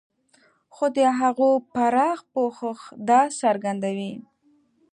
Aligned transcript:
خو 0.75 0.85
د 0.97 0.99
هغو 1.19 1.49
پراخ 1.73 2.19
پوښښ 2.33 2.79
دا 3.09 3.21
څرګندوي. 3.41 4.13